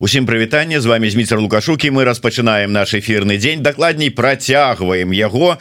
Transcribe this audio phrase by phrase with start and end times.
[0.00, 3.62] Усім прывітанне з вами зміцер лукашукі мы распачынаем наш эфирны дзень.
[3.62, 5.54] Дакладней працягваем яго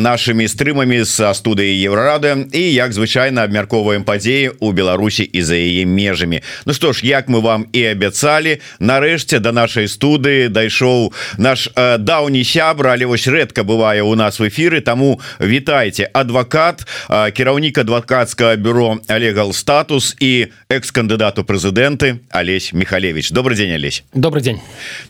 [0.00, 5.84] нашими стрымамі са студыі еврорады і як звычайна абмярковаем падзеі у Беларусі і за яе
[5.84, 6.40] межамі.
[6.64, 11.68] Ну што ж як мы вам і абяцалі нарэшце до да нашай студыі дайшоў наш
[11.76, 18.56] даўні сябра але вось рэдка бывае у нас в эфиры тому вітайте адвакат кіраўнік адвакацкага
[18.56, 24.60] бюро олегал статус і экс-кандыдату прэзідэнты Алесь михалевич добрый день Алесь добрый день.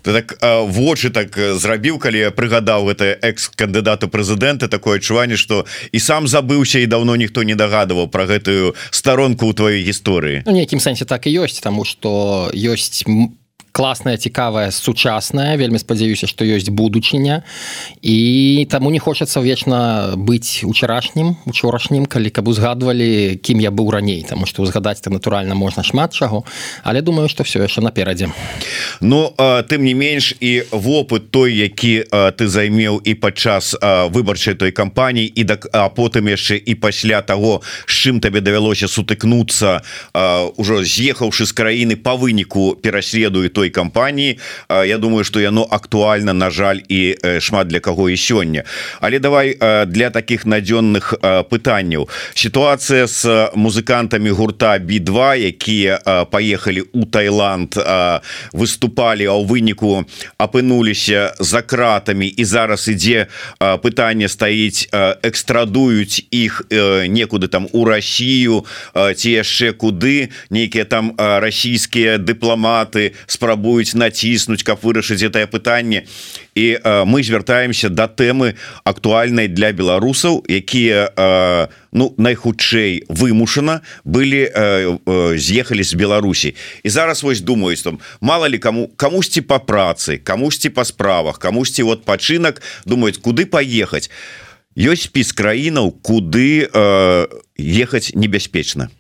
[0.03, 0.39] Ты так
[0.73, 6.89] вочы так зрабіў калі прыгадаў гэта экс-кандыдату прэзідэнта такое адчуванне что і сам забыўся і
[6.89, 10.43] давно ніхто не дагадываў про гэтую старонку ў твоей гісторыі.
[10.49, 13.05] Ну, нейкім сэнсе так і ёсць тому что ёсць
[13.75, 17.43] класная цікавая сучасная вельмі спадзяюся что ёсць будучыня.
[18.07, 24.23] І таму не хочацца вечна быць учарашнім учорашнім калі каб узгадвалі кім я быў раней
[24.23, 26.47] тому что узгадаць то натуральна можна шмат чаго.
[26.85, 28.31] Але думаю что все яшчэ наперадзе.
[29.01, 29.35] Ну
[29.67, 32.07] тым не менш і вопыт той які
[32.39, 37.59] ты займеў і падчас выбарчай той кампаніі і так а потым яшчэ і пасля того
[37.91, 39.83] з чым табе давялося сутыкнуцца
[40.55, 44.39] ўжо з'ехаўшы з краіны по выніку пераследую той той кампаніі.
[44.69, 48.65] Я думаю что яно актуальна на жаль і шмат для каго і сёння.
[49.01, 49.57] Але давай
[49.87, 51.15] для таких надзённых
[51.49, 52.09] пытанняў.
[52.35, 53.25] Сітуацыя с
[53.57, 57.75] музыкантамі гурта би2 якія поехали у Таиланд
[58.53, 60.05] выступали а ў выніку
[60.37, 63.27] апынуліся за кратами і зараз ідзе
[63.61, 64.93] пытанне стаіць
[65.25, 66.69] экстрадуюць іх
[67.09, 70.29] некуды там у Россию ці яшчэ куды.
[70.51, 76.05] Нейкія там расійскія дыпламаты справа спрабуюць націснуць каб вырашыць гэтае пытанне
[76.55, 84.51] і э, мы звяртаемся да тэмы актуальнай для беларусаў якія э, ну найхутчэй вымушана былі
[84.51, 89.63] э, э, з'ехалі з Беларусі і зараз вось думаюць там мало ли кому камусьці по
[89.63, 94.11] працы камусьці по справах камусьці вот пачынак думаюць куды паехаць
[94.75, 98.91] ёсць спіс краінаў куды э, ехаць небяспечна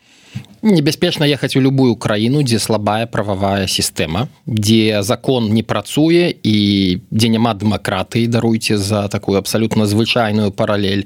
[0.64, 6.56] небяспечна ехаць у любую краіну дзе слабая прававая сістэма дзе закон не працуе і
[7.12, 11.04] дзе няма дэмакратыі даруйце за такую абсалютна звычайную паралель.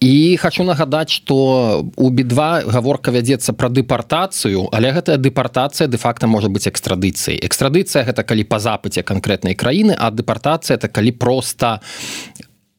[0.00, 6.48] І хочу нагадаць что у би2 гаворка вядзецца пра дэпартацыю але гэтая дэпартацыя де-факта можа
[6.48, 7.42] быць экстрадыцыяй.
[7.42, 11.80] Экстрадыцыя гэта калі па запыце канкрэтнай краіны а дэпартацыя это калі просто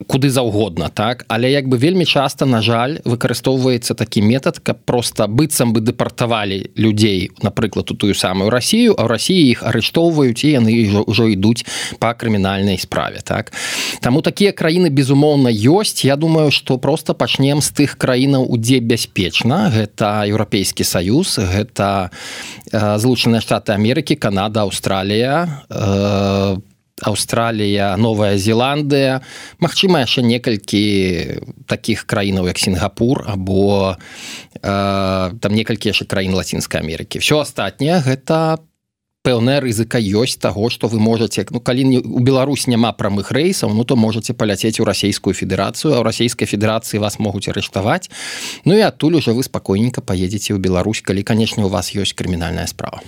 [0.06, 1.26] куды заўгодна так?
[1.28, 6.70] Але як бы вельмі часта на жаль выкарыстоўваецца такі метад каб просто быццам бы дэпартавалі
[6.78, 10.72] людзей напрыклад у тую самую Россию а России іх арыштоўваюць і яны
[11.10, 11.66] ўжо ідуць
[11.98, 13.52] по крымінальнай справе так?
[14.02, 16.06] Таму такія краіны безумоўна ёсць.
[16.06, 19.74] Я думаю что просто пачнем з тых краінаў удзе бяспечна.
[19.74, 22.14] Гэта еўрапейскі саюз гэта
[22.72, 26.67] э, злучаныя штаты Амерыкі Канада Аўстралія по э,
[27.02, 29.22] Аўстралія новая Зеландыя
[29.62, 30.84] Мачыма яшчэ некалькі
[31.70, 37.22] таких краінаў як Сінгапур або э, там некалькі яшчэ краін лацінскай Амерыкі.
[37.22, 38.66] Все астатняе гэта
[39.28, 43.84] пэўная рызыка ёсць таго што вы можете ну калі у Беларусь няма прамых рэйсаў ну
[43.84, 48.08] то можете паляцець у расійскую федэрацыю а ў расійскай федэрацыі вас могуць арыштаваць.
[48.64, 52.72] Ну і адтуль уже вы спакойненько поедете ў Беларусь калі канешне у вас ёсць крымінальная
[52.72, 53.04] справа.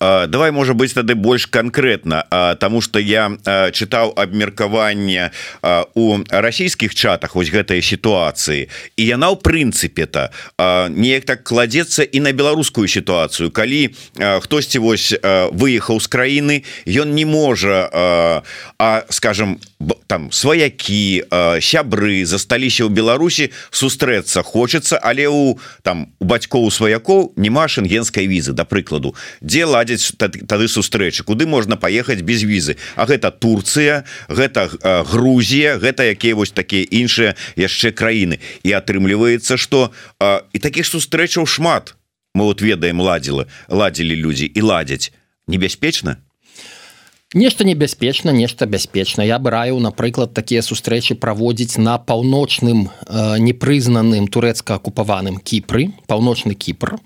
[0.00, 2.26] А, давай можа быть тады больш конкретно
[2.58, 3.30] тому что я
[3.70, 5.30] чытаў абмеркаванне
[5.94, 8.66] у расійскіх чатах вось гэтай сітуацыі.
[8.98, 10.34] І яна ў прынцыпе-то
[10.90, 13.54] неяк так кладзецца і на беларускую сітуацыю.
[13.54, 16.56] Калі хтосьці вось в выехаў з краіны
[16.88, 18.42] ён не можа а,
[18.80, 19.60] а скажем
[20.08, 21.24] там сваякі
[21.60, 28.56] сябры засталіся ў Беларусі сустрэцца хочацца але у там у бацькоў сваякоў няма шенгенской візы
[28.56, 31.24] да прыкладу дзе ладзяць тады сустрэчы?
[31.24, 34.70] Куды можна паехаць без візы А гэта Турцыя гэта
[35.06, 38.40] Грузія гэта якія вось такія іншыя яшчэ краіны.
[38.62, 41.94] І атрымліваецца что і таких сустрэчаў шмат.
[42.34, 45.12] Мы вот ведаем ладзіла ладзілі людзі і ладзяць
[45.50, 46.22] небяспечна?
[47.32, 49.22] Нешта небяспечна нешта бяспечна.
[49.22, 56.58] Я бы раю напрыклад такія сустрэчы праводзіць на паўночным э, непрызнаным турэцка акупаваным кіпры паўночны
[56.58, 56.98] кіпр.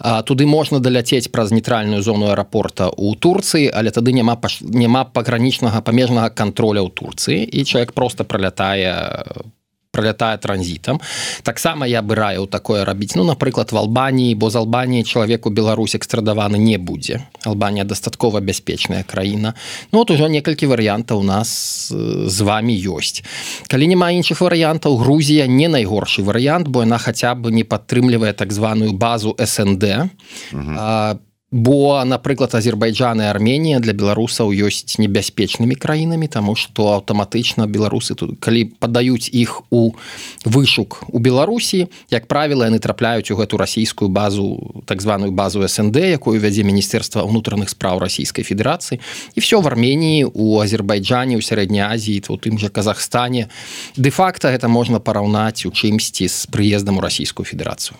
[0.00, 5.84] А, туды можна даляцець праз нейтральную зону аэрапорта у Турцыі але тады няма няма пагранічнага
[5.84, 8.88] памежнага контроля ў Турцыі і чалавек просто пролятае
[9.36, 9.57] по
[9.98, 11.02] пролятае транзітам
[11.42, 15.98] таксама я бы раю такое рабіць ну напрыклад в албаніі бо з албаніі чалавеку Беларусь
[15.98, 19.54] экстрадаваны не будзе албанія дастаткова бяспечная краіна.
[19.92, 21.88] Ну вот ужо некалькі варыянтаў у нас
[22.26, 23.24] з вами ёсць.
[23.68, 28.52] Калі няма іншых варыянтаў Грузія не найгоршы варыянт бо яна хаця бы не падтрымлівае так
[28.52, 30.10] званую базу СНД
[30.52, 38.12] по бо напрыклад азербайджан і армения для беларусаў ёсць небяспечнымі краінамі тому что аўтаматычна беларусы
[38.14, 39.96] тут калі падаюць іх у
[40.44, 45.96] вышук у беларусі як правіла яны трапляюць у гэту расійскую базу так званую базу снд
[45.96, 49.00] якую вядзе міністэрства ўнутраных спраў расійскай федерацыі
[49.34, 53.48] і все в армении у азербайджане у сярэдняй азіі у тым же казахстане.
[53.96, 57.96] Де-факта это можна параўнаць у чымсьці з прыездам у расійскую федерацыю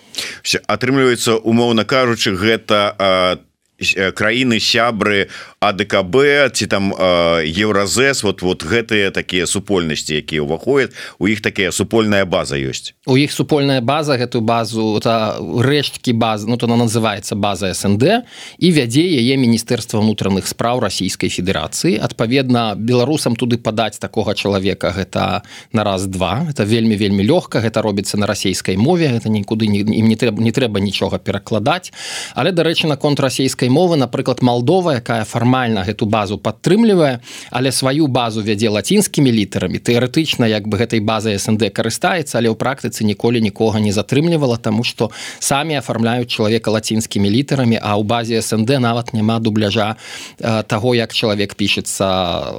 [0.67, 3.38] атрымліваецца умоўна кажучы гэта
[3.79, 5.29] краіны сябры
[5.63, 12.27] АДКБ ці там еўразэс вот вот гэтыя такія супольнасці якія ўваходят у іх такая супольная
[12.27, 12.99] база ёсць.
[13.07, 18.27] У іх супольная база гэтую базу рэшткі баз Ну то она называется база СНД
[18.59, 25.43] і вядзе яе міністэрства унутраных спраў расійскай Федерацыі адпаведна беларусам туды падаць такога чалавека гэта
[25.73, 30.17] на раз два это вельмі вельмі лёгка гэта робіцца на расійскай мове это нікуды не
[30.17, 31.93] трэба не трэба нічога перакладаць.
[32.35, 37.21] Але дарэчы наконт расійскай мовы напрыклад Малдова якая фарма фармальна гэту базу падтрымлівае
[37.51, 39.79] але сваю базу вядзе лацінскімі літарамі.
[39.79, 44.85] Тэарэтычна як бы гэтай базай СНД карыстаецца але ў практыцы ніколі нікога не затрымлівала тому
[44.85, 45.11] что
[45.41, 49.97] самі афармляюць чалавека лацінскімі літарамі а ў базе СНД нават няма дубляжа
[50.39, 52.07] э, таго як чалавек пішется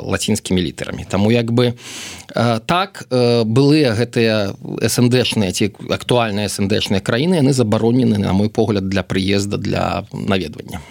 [0.03, 1.05] лацінскімі літарамі.
[1.05, 1.73] Таму як бы
[2.35, 8.89] э, так э, былыя гэтыя СНДшныя ці актуальныя СНДшныя краіны яны забаронены на мой погляд
[8.89, 10.81] для прыезда для наведвання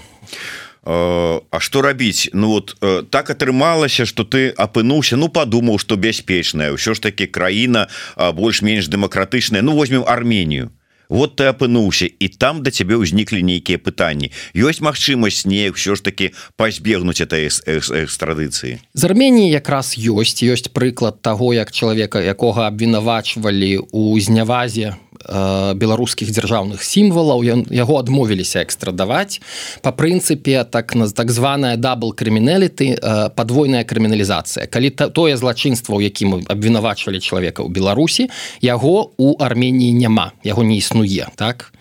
[0.89, 6.73] А что рабіць Ну вот э, так атрымалася что ты апынуўся Ну подумаў что бяспечная
[6.73, 10.73] ўсё ж таки краіна больш-менш дэмакратычная Ну возьмем Армению.
[11.09, 16.05] Вот ты апынуўся і там да цябе ўзніклі нейкія пытанні ёсць магчымасць не ўсё ж
[16.05, 23.89] таки пазбегнуць этой экстрадыцыі з Арменії якраз ёсць ёсць прыклад того як чалавека якога абвінавачвалі
[23.93, 25.08] у знявазе Э,
[25.75, 27.43] беларускіх дзяржаўных сімвалаў.
[27.45, 29.41] Ён яго адмовіліся экстрадаваць.
[29.83, 34.67] По прынцыпе так на так званая дабл крымінэліты э, подвойная крыміналізацыя.
[34.67, 38.29] Калі та, тое злачынства у якім абвінавачвалі чалавека ў беларусі
[38.61, 40.33] яго у армении няма.
[40.45, 41.73] Яго не існуе так?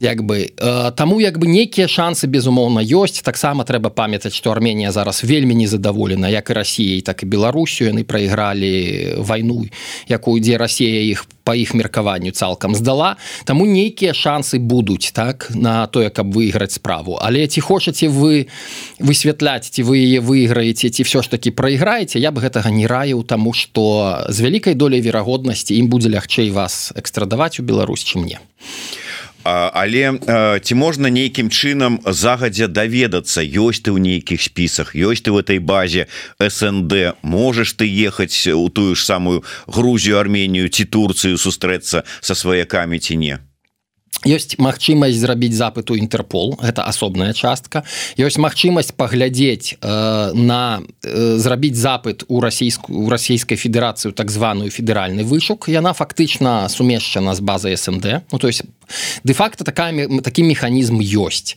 [0.00, 3.22] Як бы э, таму як бы нейкія шансы безумоўна ёсць.
[3.22, 7.84] Таксама трэба памятаць что армения зараз вельмі незадаволена як і Росіяй так і беларусю.
[7.84, 9.66] Яны прайгралі вайну
[10.08, 15.86] якую дзе Росія іх по іх меркаванню цалкам здала таму нейкія шансы будуць так на
[15.86, 17.18] тое каб выйграць справу.
[17.20, 18.46] Але ці хочаце вы
[18.98, 23.24] высвятляць ці вы яе выйграеце ці все ж таки прайграеце я бы гэтага не раіў
[23.24, 28.38] таму что з вялікай доляй верагоднасці ім будзе лягчэй вас экстрадаваць у Беларусь чым мне.
[28.40, 29.02] а
[29.44, 30.18] але
[30.62, 33.42] ці можна нейкім чынам загадзя даведацца?
[33.42, 36.06] Ёсць ты ў нейкіх спісах ёсць ты в этой базе
[36.38, 42.98] СНД можаш ты ехаць у тую ж самую Грузію Арменію ці Турцыю сустрэцца са сваякамі
[42.98, 43.38] ці не
[44.26, 47.84] ёсць магчымасць зрабіць запыт у Інтерпол это асобная частка.
[48.18, 55.24] Ёсць магчымасць паглядзець э, на э, зрабіць запыт у расійскую расійскай федэрацыю так званую федэральны
[55.24, 55.68] вышук.
[55.68, 58.62] Яна фактычна сумешчана з базай СНД Ну то есть
[59.24, 61.56] де-факто такая такі механізм ёсць.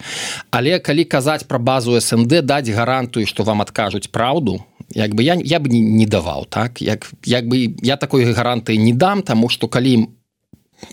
[0.52, 4.62] Але калі казаць пра базу СНД даць гарантую што вам адкажуць праўду
[4.94, 6.82] як бы я я бы не, не даваў так?
[6.82, 10.10] Як як бы я такой гарантыі не дам таму што калі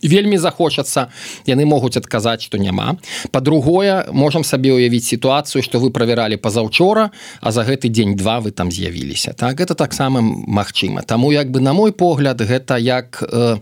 [0.03, 1.09] вельмі захочацца
[1.47, 2.97] яны могуць адказаць што няма.
[3.31, 7.11] По-другое можам сабе уявіць сітуацыю што вы правяралі пазаўчора
[7.41, 9.33] а за гэты дзень два вы там з'явіліся.
[9.37, 11.03] Так это таксама магчыма.
[11.03, 13.59] Таму як бы на мой погляд гэта як э,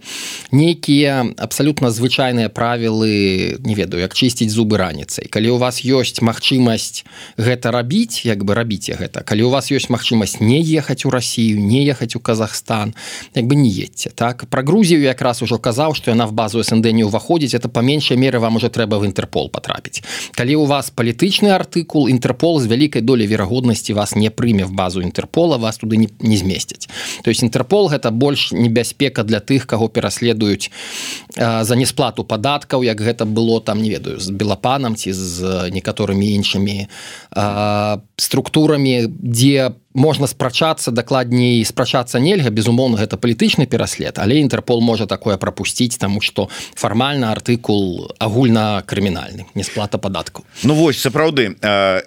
[0.53, 5.27] нейкія абсалютна звычайныя правілы не ведаю як чысціць зубы раніцай.
[5.27, 7.05] Калі у вас ёсць магчымасць
[7.37, 9.23] гэта рабіць як бы рабіце гэта.
[9.23, 12.95] Калі у вас ёсць магчымасць не ехаць у Росію не ехаць у Казахстан
[13.35, 16.93] як бы не едьце так про Грузію якраз ужо казаў что яна в базу СНД
[16.93, 20.03] не ўваходзіць это па меншай меры вам уже трэба в Інтерпол потрапіць
[20.35, 25.01] калі у вас палітычны артыкул Інтерпол з вялікай долей верагоднасці вас не прыме в базу
[25.01, 26.89] Інтерпола вас туды не, не змесцяць
[27.25, 30.71] то есть Інтерпол гэта больш небяспека для тых каго пераследуюць
[31.37, 36.35] э, за несплату падаткаў як гэта было там не ведаю з белапанам ці з некаторымі
[36.37, 42.51] іншымі э, структурамі дзе по можна спрачацца дакладней спрачацца нельга.
[42.51, 49.47] Безумоўна гэта палітычны пераслед але Інтерпол можа такое пропусціць тому что фармальна артыкул агульна крымінальны
[49.55, 51.57] несплата падатку Ну вось сапраўды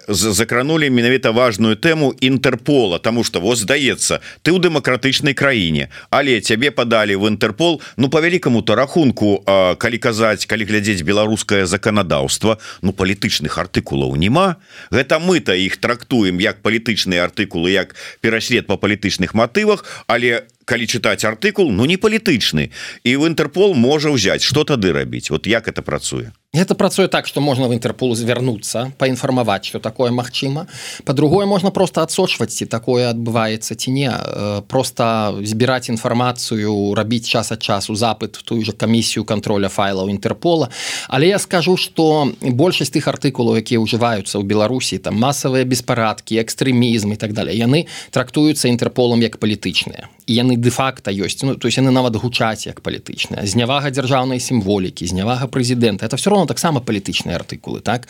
[0.08, 6.70] закранули менавіта важную тэму Інтерпола тому что вот здаецца ты ў дэмакратычнай краіне але цябе
[6.70, 9.44] падалі в Інтерпол Ну по вялікаму то рахунку
[9.78, 14.56] калі казаць калі глядзець беларускае заканадаўства Ну палітычных артыкулаў няма.
[14.90, 21.26] Гэта мы-то іх трактуем як палітычныя артыкулы як пераслед по палітычных матывах але калі чытаць
[21.26, 22.70] артыкул Ну не палітычны.
[23.04, 25.30] І в Інтерпол можа ўзяць что тады рабіць.
[25.30, 30.10] Вот як это працуе это працуе так что можно в интерпол звярнуцца паінфармаваць что такое
[30.10, 30.66] магчыма.
[31.04, 34.10] По-другое можна просто адсочваць ці такое адбываецца ці не.
[34.10, 40.68] Э, просто збіраць інфармацыю рабіць час ад часу запыт тую же камісію контроля файлаў интерпола
[41.08, 47.12] але я скажу что большасць тых артыкулаў якія ўжываюцца ў беларусі там масавыя беспарадкі экстрэмізм
[47.12, 50.08] і так далее яны трактуюцца інтерполам як палітычныя.
[50.26, 51.42] Яны де-факта ёсць.
[51.42, 56.06] Ну то есть яны нават гучаць як палітычная знявага дзяржаўнай сімволікі знявага прэзідэнта.
[56.06, 58.08] Это все равно таксама палітычныя артыкулы так?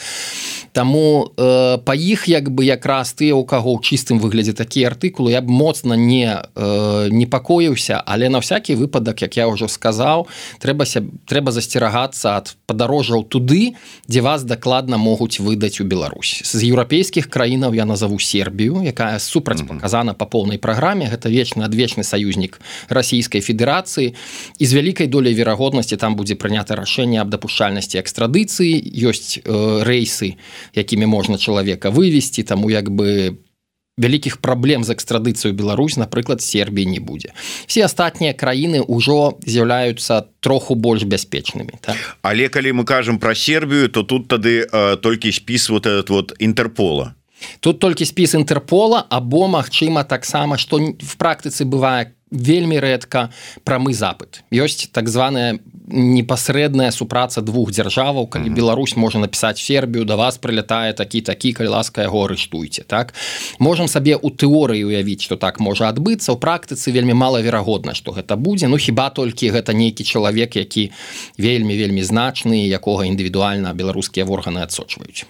[0.73, 5.31] Таму э, па іх як бы якраз ты у каго ў чыстым выглядзе такія артыкулы
[5.31, 10.27] я б моцна не э, непакоіўся але на всякий выпадак як я ўжо сказаў
[10.59, 13.75] трэбася трэба засцерагацца ад падарожжаў туды
[14.09, 19.63] дзе вас дакладна могуць выдаць у Беларусь з еўрапейскіх краінаў я назову Сербію якая супраць
[19.63, 24.15] паказана по поўнай праграме гэта вечны адвечны саюзнік расійскай федэрацыі
[24.59, 29.85] і з вялікай доляй верагоднасці там будзе прынята рашэнне аб дапушчальнасці экстра традыцыі ёсць э,
[29.85, 30.41] рэйсы
[30.73, 33.37] якімі можна чалавека вывесці таму як бы
[33.97, 37.31] вялікіх праблем з экстрадыцыю Беларусь напрыклад Сербіі не будзе.
[37.67, 41.97] Все астатнія краіны ўжо з'яўляюцца троху больш бяспечнымі так?
[42.23, 46.33] але калі мы кажам про Сербію то тут тады э, толькі спіс вот этот вот
[46.39, 47.15] интерпола
[47.61, 53.31] тут толькі спіс интерпола або магчыма таксама што в практыцы бывае вельмі рэдка
[53.63, 54.43] прамы запыт.
[54.51, 58.57] Ёсць так званая непасрэдная супраца двух дзяржаваў калі mm -hmm.
[58.57, 63.15] Беларусь можа напісаць сербію да вас прылятае такі такі калі ласка яго арыштуйце так?
[63.59, 66.33] Можам сабе у тэорыі уявіць что так можа адбыцца.
[66.33, 68.69] Ў практыцы вельмі малаверагодна что гэта будзе.
[68.69, 70.91] Ну хіба толькі гэта нейкі чалавек які
[71.39, 75.25] вельмі вельмі значны якога індывідуальна беларускія органы адсочваюць?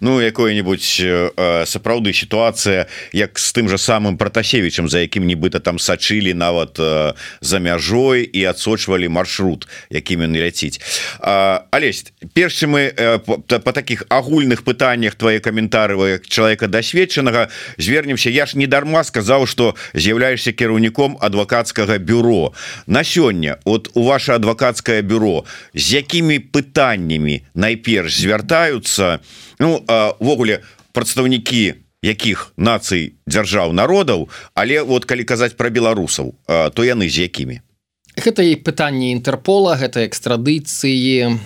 [0.00, 5.78] Ну якое-нибудь э, сапраўды сітуацыя як з тым же самым протасевичем за якім нібыта там
[5.78, 10.80] сачылі нават э, за мяжой і адсочвалі маршрут якім ён ляціць.
[11.20, 18.30] Алесь перш мы э, по, таких агульных пытаннях твои каментары як человека дасведчанага звернемся.
[18.30, 22.52] Я ж не дарма сказаў что з'яўляешься кіраўніком адвокатскага бюро.
[22.86, 29.20] На сёння от у ваше адвокатское бюро з якімі пытаннями найперш звяртаются
[29.58, 29.84] ну
[30.20, 37.26] увогуле прадстаўнікі якіх нацый дзяржаў народаў але вот калі казаць про беларусаў то яны з
[37.26, 37.60] якімі
[38.18, 41.38] гэта і пытанне інтерпола гэта экстрадыцыі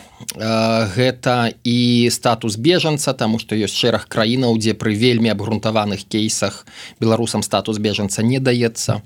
[0.96, 6.66] гэта і статус бежанца тому что ёсць шэраг краінаў дзе пры вельмі абгрунтаваных кейсах
[7.00, 9.02] беларусам статус бежанца не даецца.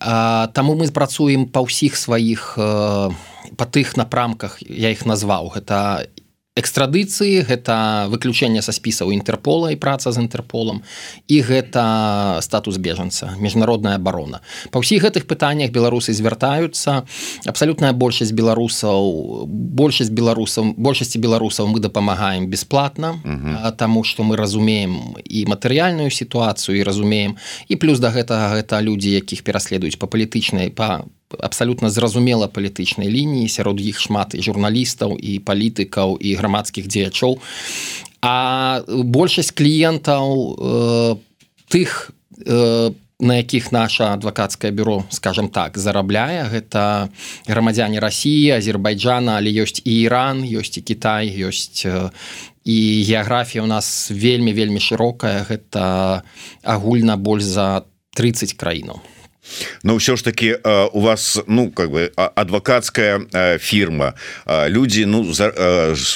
[0.00, 5.52] Таму мы працуем па ўсіх сваіх па тых напрамках я іх назваў.
[5.54, 6.06] Гэта
[6.52, 10.82] экстрадыцыі гэта выключэнне са спісаў інтерпола і праца з інтерполам
[11.24, 11.84] і гэта
[12.44, 14.44] статус бежанца міжнародная абарона.
[14.68, 17.08] Па ўсіх гэтых пытаннях беларусы звяртаюцца.
[17.48, 23.16] Абсалютная большасць беларусаў большасць беларусаў большасці беларусаў мы дапамагаем бесплатна
[23.80, 27.40] таму што мы разумеем і матэрыяльную сітуацыю і разумеем.
[27.72, 33.48] І плюс да гэтага гэта людзі якіх пераследуюць па палітычнай па абсалютна зразумела палітычнай лініі
[33.48, 37.38] сярод іх шмат і журналістаў і палітыкаў і грамадскіх дзеячоў.
[38.22, 41.16] А большасць кліентаў э,
[41.68, 42.12] тых
[42.46, 47.08] э, на якіх наша адвакацкае бюро скажем так зарабляе гэта
[47.46, 52.10] грамадзяне Росіі азербайджана але ёсць і Іран ёсць і Кітай ёсць э,
[52.64, 55.42] і геаграфія у нас вельмі вельмі шырокая.
[55.46, 56.22] Гэта
[56.62, 57.82] агульна больш за
[58.14, 59.02] 30 краінаў
[59.82, 64.14] но все ж таки э, у вас ну как бы адвокатская э, фирма.
[64.46, 65.52] Э, люди ну за,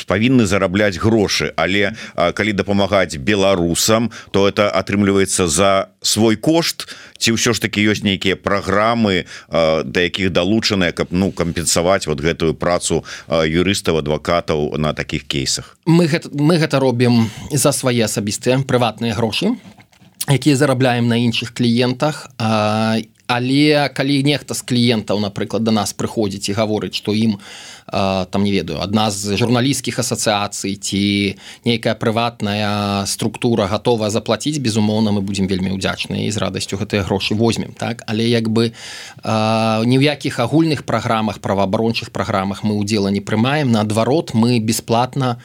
[0.06, 6.88] павінны зарабляць грошы але калі дапамагаць беларусам то это атрымліваецца за свой кошт.
[7.18, 12.54] Ці ўсё ж таки ёсць нейкія праграмы да якіх далучаныя каб ну кампенсаваць вот гэтую
[12.54, 15.76] працу юрыстаў адвакатаў на таких кейсах.
[15.86, 19.56] Мы гэта, мы гэта робім за свае асабістыя прыватныя грошы
[20.28, 26.50] якія зарабляем на іншых кліентах і але калі нехта з кліентаў напрыклад до нас прыходзіць
[26.50, 27.38] і гаворыць што ім
[27.86, 35.20] там не ведаю адна з журналісцкіх асацыяцый ці нейкая прыватная структура готова заплатіць безумоўна мы
[35.22, 38.02] будзем вельмі ўдзячныя і з радасцю гэтыя грошы возьмем так?
[38.06, 38.72] Але як бы
[39.22, 43.70] ні ў якіх агульных праграмах праваабарончых праграмах мы удзела не прымаем.
[43.70, 45.38] Наадварот мы бесплатна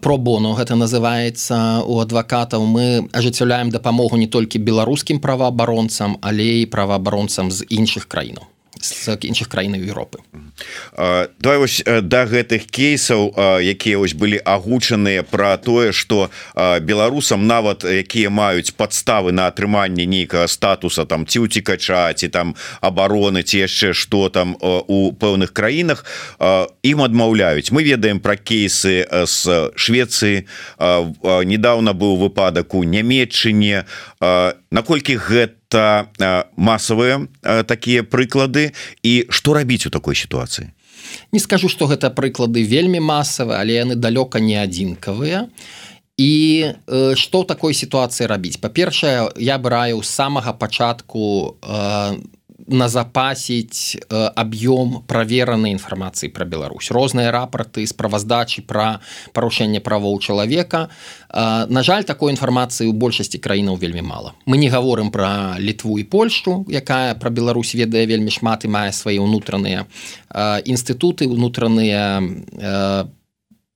[0.00, 2.66] пробону гэта называется у адвакатаў.
[2.66, 8.46] Мы ажыццяўляем дапамогу не толькі беларускім праваабаронцам але і права праваабаронцам з іншых краінаў
[8.84, 10.18] з іншых краінаў Еўропы
[11.40, 13.32] давай вось да гэтых кейсаў
[13.62, 16.30] якія вось былі агучаныя про тое что
[16.80, 23.42] беларусам нават якія маюць подставы на атрыманне нейкага статуса там ці уцікача ці там обороны
[23.42, 26.04] ці яшчэ что там у пэўных краінах
[26.82, 27.72] ім адмаўляюць.
[27.72, 30.46] Мы ведаем про кейсы с Швеции
[30.78, 33.86] недавно быў выпадак у нямметчыне
[34.74, 36.10] наколькі гэта
[36.58, 37.30] масавыя
[37.70, 38.74] такія прыклады?
[39.06, 40.74] І что рабіць у такой сітуацыі?
[41.32, 45.48] Не скажу что гэта прыклады вельмі масавыя але яны далёка не адзінкавыя.
[46.16, 46.34] І
[46.86, 48.62] э, что такой сітуацыі рабіць?
[48.62, 52.22] Па-першае я браю з самага пачатку э,
[52.66, 56.90] назапасіць э, аб'ём праверанай інфармацыі пра Беларусь.
[56.90, 59.00] Розныя рапорты справаздачы пра
[59.32, 60.88] парушэнне правоў чалавека.
[61.28, 64.34] Э, На жаль такой інфармацыі ў большасці краінаў вельмі мала.
[64.46, 68.92] Мы не гаворым пра літву і Польшу якая пра Беларусь ведае вельмі шмат і мае
[68.92, 72.22] свае ўнутраныя э, інстытуты унутраныя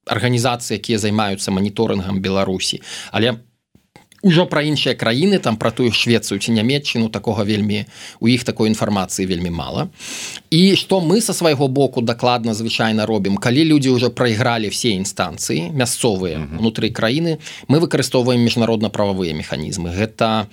[0.09, 2.80] арганізацыі якія займаюцца маніторынгам Беларусі.
[3.12, 3.47] Але по
[4.22, 7.87] Ужо пра іншыя краіны там пра тую швецыю ці нямметчыну такога вельмі
[8.18, 9.87] у іх такой інфармацыі вельмі мала.
[10.50, 15.70] І што мы са свайго боку дакладна звычайна робім калі людзі ўжо прайгралі все інстанцыі
[15.70, 17.38] мясцовыя унутры краіны
[17.70, 19.94] мы выкарыстоўваем міжнародна-прававыя механізмы.
[19.94, 20.50] Гэта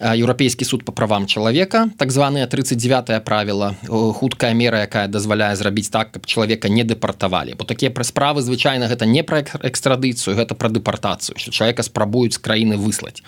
[0.00, 6.12] еўрапейскі суд по правам чалавека так званая 39 правіла хуткая мера якая дазваляе зрабіць так
[6.12, 7.56] каб чалавека не дэпартавалі.
[7.56, 12.36] Бо такія пра справы звычайна гэта не пра экстрадыцыю гэта пра дэпартацыю що чалавека спрабуюць
[12.38, 13.24] краіны выслаць.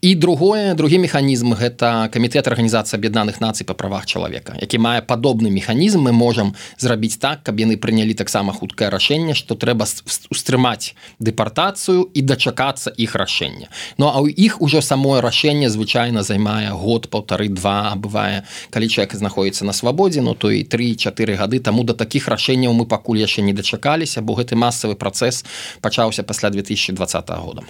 [0.00, 5.50] І другое другі механізм гэта камітэт арганізацыі аб'яднаных нацый па правах чалавека які мае падобны
[5.50, 6.06] механізм.
[6.06, 9.88] Мы можам зрабіць так каб яны прынялі таксама хуткае рашэнне што трэба
[10.30, 13.72] устрымаць дэпартацыю і дачакацца іх рашэння.
[13.98, 17.94] Ну а у іх ужо самое рашэнне звычайно звычайна займае год полторы два.
[17.94, 22.74] Бывае калі человек знаходіцца на свабодзе ну, то і три-4 гады таму до таких рашэнняў
[22.74, 25.44] мы пакуль яшчэ не дачакаліся бо гэты масавы працэс
[25.80, 27.62] пачаўся пасля 2020 года.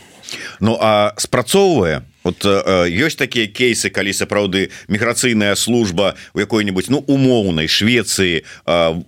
[0.60, 2.42] Ну а спрацоўвае вот
[2.90, 8.42] ёсць такія кейсы калі сапраўды міграцыйная служба у якой-нибудь ну умоўнай Швецыі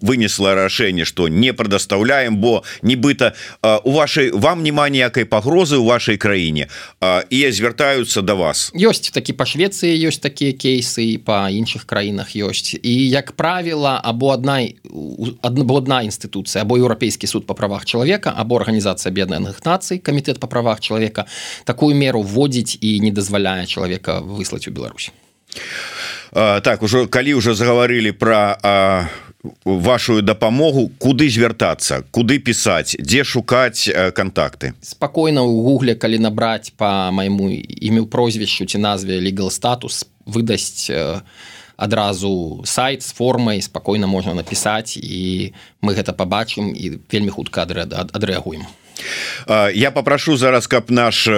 [0.01, 3.35] вынесла рашэнне что не прадастаўляем бо нібыта
[3.83, 6.69] у вашай вам няма ніякай пагрозы у вашай краіне
[7.03, 8.71] і звяртаюцца до вас.
[8.75, 13.99] Ёсць такі па Швецыі ёсць такія кейсы і па іншых краінах ёсць і як правіла
[13.99, 14.63] або адна
[15.43, 20.47] адна одна інстытуцыя або еўрапейскі суд па правах чалавека або арганізацыя бедных нацый камітэт па
[20.47, 21.27] правах чалавека
[21.65, 25.11] такую меру вводзіць і не не дазваляе чалавека выслаць у Беларусь?
[26.33, 29.09] Так ужо калі ўжо загаварылі про
[29.65, 34.75] вашу дапамогу куды звяртацца куды пісаць дзе шукаць контакты?
[34.83, 40.91] Спакойна у гугле калі набраць по майму імю прозвішчу ці назве legal статус выдасць
[41.79, 48.67] адразу сайт з формай спакойна можна напісаць і мы гэта побачым і вельмі хутка адрэагуем
[49.75, 51.29] я попрошу зараз каб наш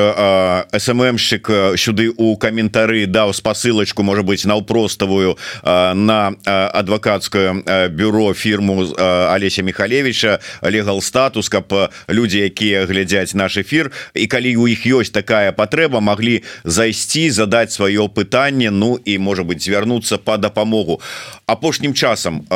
[0.78, 8.86] сммщик сюды у каментары даў спасылочку может быть наўпроставую на адвокатскую бюро фирму
[9.30, 10.40] Олеся михалевича.
[10.62, 11.72] Легал статус каб
[12.08, 17.72] люди якія глядзяць наш эфир і калі у іх ёсць такая патрэба могли зайсці задать
[17.72, 21.00] сваё пытанне Ну і может быть звярнуцца по дапамогу.
[21.46, 22.46] Апошнім часам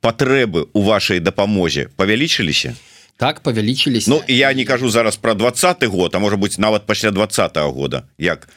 [0.00, 2.74] патрэбы у вашай дапамозе павялічыліся
[3.22, 7.10] так павялічылись Ну я не кажу зараз про двадцатый год а может быть нават пасля
[7.10, 8.02] двадцатого года.
[8.18, 8.48] Як?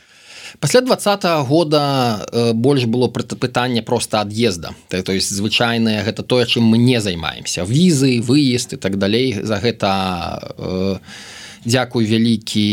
[0.59, 6.63] Пасля двадцатого года э, больш было пытанне просто ад'езда то есть звычайная гэта тое чым
[6.63, 10.97] мы не займаемся візы выезд и так далей за гэта э,
[11.65, 12.69] Дякуй вялікі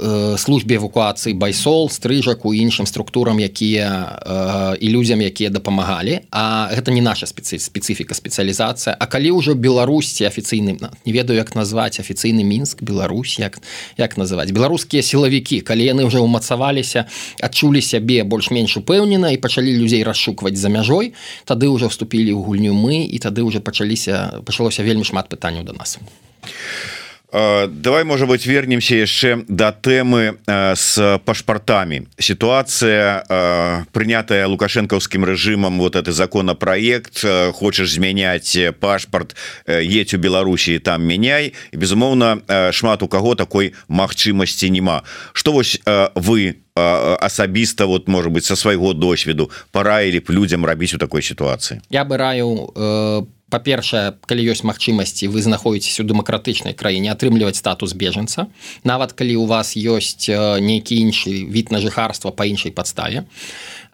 [0.00, 6.24] э, службе эвакуацыі байсол стрыжак у іншым структурам якія э, і людзям якія дапамагалі.
[6.32, 8.96] А гэта не наша спецыфі спецыфіка спецыялізацыя.
[8.96, 13.60] А калі ўжо беларусці афіцыйным не ведаю як назваць афіцыйны мінск Беларусь як
[14.00, 14.48] як называць?
[14.48, 15.60] Беларускія сілавікі.
[15.60, 17.04] Калі яны ўжо ўмацаваліся
[17.44, 21.12] адчулі сябе больш-менш упэўнена і пачалі людзей расшукваць за мяжой
[21.44, 25.76] тады ўжо вступілі ў гульню мы і тады ўжо пачаліся пачалося вельмі шмат пытанняў да
[25.76, 26.00] нас.
[26.00, 26.99] а
[27.32, 33.24] давай может быть вернемся яшчэ до тэмы с пашпартами ситуация
[33.92, 41.54] принятая лукашэнкаўскім режимом вот это законопроект хочешь змяняць пашпарт едь у Беларусі там меняй.
[41.72, 42.40] І безумоўно
[42.72, 45.80] шмат у кого такой магчымасці няма что вось
[46.14, 51.80] вы асабіста вот может быть со свайго досведу параілі б людям рабіць у такой ситуации?
[51.90, 57.92] Я бы раю по па-першае калі ёсць магчымасці вы знаходіцесь у дэмакратычнай краіне атрымліваць статус
[57.92, 58.46] бежанца.
[58.84, 63.26] Нават калі у вас ёсць нейкі іншы від на жыхарства па іншай падставе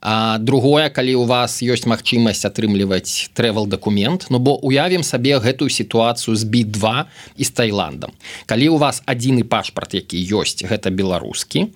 [0.08, 5.66] А другое калі у вас ёсць магчымасць атрымліваць travel документ Ну бо уявім сабе гэтую
[5.66, 8.14] сітуацыю з бі2 і з Таиландам
[8.46, 11.74] калі у вас адзіны пашпарт які ёсць гэта беларускі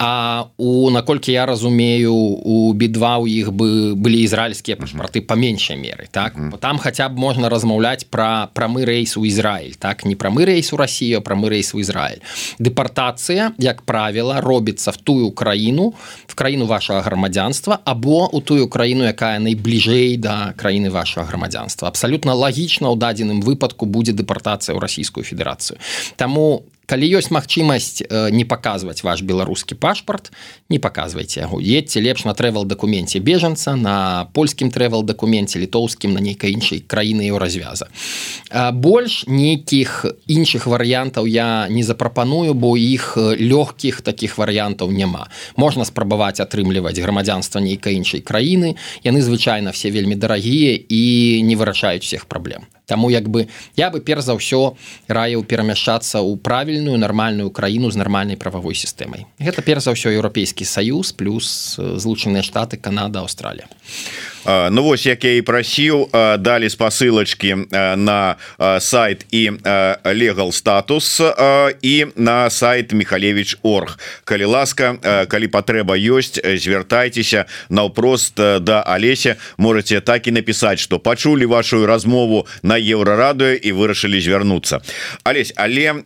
[0.00, 5.76] А у наколькі я разумею у бі2 у іх бы былі ізраильскія пашпарты па меншай
[5.76, 6.32] меры так?
[6.64, 10.08] Там хаця б можна размаўляць пра прамы рэйс у Ізраиль так?
[10.08, 12.24] Не прамы рэйс у Россию прамы рэйс у Ізраиль
[12.56, 15.92] дэпартацыя як правіла робіцца в тую краіну
[16.24, 21.88] в краіну вашага грамадзянства або у тую краіну якая найбліжэй да краіны вашага грамадзянства.
[21.88, 25.82] Абсалютна лагічна ў дадзеным выпадку будзе дэпартацыя ў расійскую федэрацыю.
[26.14, 30.32] Таму калі ёсць магчымасць э, не паказваць ваш беларускі пашпарт
[30.68, 31.60] не паказвайце яго.
[31.60, 37.26] Едьце лепш на трэвел дакуменце бежанца на польскім трэвел дакуменце літоўскім на нейкай іншай краіны
[37.26, 37.90] его развяза
[38.72, 45.28] больш нейкіх іншых варыянтаў я не запрапаную бо іх лёгкіх таких варыянтаў няма.
[45.56, 48.76] Можна спрабаваць атрымліваць грамадзянства нейкай іншай краіны.
[49.04, 53.98] Яны звычайна все вельмі дарагія і не вырашаюць всех праблем Таму як бы я бы
[53.98, 54.78] перш за ўсё
[55.10, 59.26] раіў перамяшчацца ў правільную нармальную краіну з нармальнай прававой сістэмай.
[59.42, 63.66] Гэта перш за ўсё еўрапейскі саюз плюс злучаныя штаты Канада Аўстралія.
[64.46, 66.06] Ну вось як я і прасіў
[66.38, 67.66] далі спасылачки
[67.98, 68.38] на
[68.78, 69.58] сайт і
[70.06, 71.18] легал статус
[71.82, 74.94] і на сайт михалевич орг калі ласка
[75.26, 82.46] калі патрэба ёсць звяртайцеся наўпрост да Алеся можете так і напісаць что пачулі вашу размову
[82.62, 84.80] на еўрарадыо і вырашылі звярнуцца
[85.24, 86.04] Алесь але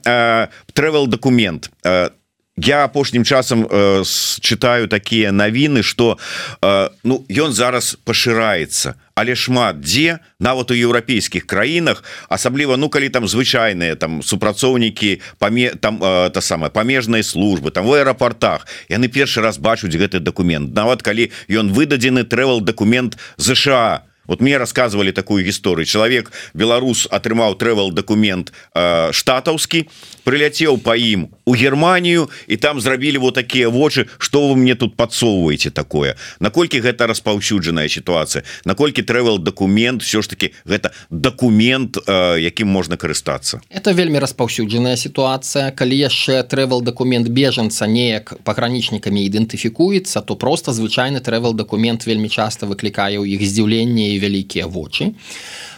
[0.75, 1.71] travel документ.
[1.83, 2.11] Там
[2.57, 4.03] я апошнім часам э,
[4.41, 6.19] читаю такія навіны что
[6.63, 13.09] э, ну ён зараз пашыраецца але шмат дзе нават у еўрапейскіх краінах асабліва ну калі
[13.09, 19.09] там звычайныя там супрацоўнікі паме там э, та самая памежнай службы там в аэрапортах яны
[19.09, 20.75] першы раз бачуць гэты документ.
[20.75, 27.59] Нават калі ён выдадзены travel документ ЗША вот мне рассказывали такую гісторыю чалавек беларус атрымаў
[27.59, 29.91] travel документ э, штатаўскі
[30.31, 34.97] прыляцеў по ім у Германію і там зрабілі вот такія вочы что вы мне тут
[34.97, 36.15] подсоўваете такое.
[36.41, 38.45] Наколькі гэта распаўсюджаная сітуацыя?
[38.65, 43.61] Наколькі travel документ все ж таки гэта документ э, якім можна карыстацца?
[43.75, 45.75] Это вельмі распаўсюджаная сітуацыя.
[45.75, 52.67] Калі яшчэ travel документ бежанца неяк пагранічнікамі ідэнтыфікуецца то просто звычайны travel документ вельмі часто
[52.67, 55.11] выклікае ў іх здзіўленне і вялікія вочы.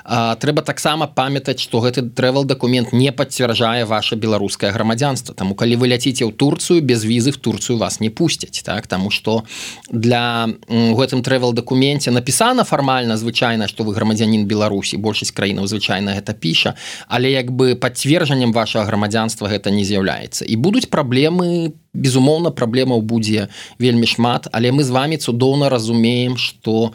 [0.04, 5.88] Трэба таксама памятаць что гэты travel документ не пацвярджае ваше беларускае грамадзянство Таму калі вы
[5.88, 8.86] ляціце ў Турцыю без візы в Турцыю вас не пусцяць так?
[8.86, 9.44] Тому что
[9.90, 16.34] для гэтым travel докуменце напісана фармальна звычайна что вы грамадзянин Беларусі большасць краінаў звычайна гэта
[16.34, 16.74] піша
[17.08, 23.48] але як бы пацверджаннем вашего грамадзянства гэта не з'яўляецца і будуць праблемы безумоўна праблемаў будзе
[23.78, 24.48] вельмі шмат.
[24.52, 26.92] Але мы з вами цудоўна разумеем что